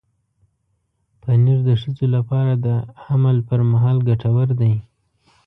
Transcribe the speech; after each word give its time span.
پنېر 1.21 1.59
د 1.67 1.69
ښځو 1.81 2.05
لپاره 2.15 2.53
د 2.65 2.67
حمل 3.03 3.37
پر 3.47 3.59
مهال 3.71 3.97
ګټور 4.09 4.47
دی. 4.61 4.73